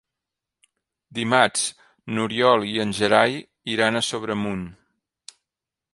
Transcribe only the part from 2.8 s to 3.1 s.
en